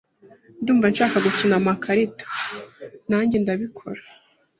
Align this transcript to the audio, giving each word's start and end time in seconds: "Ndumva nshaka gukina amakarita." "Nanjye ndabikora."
"Ndumva 0.61 0.85
nshaka 0.91 1.17
gukina 1.25 1.55
amakarita." 1.59 2.25
"Nanjye 3.09 3.35
ndabikora." 3.43 4.01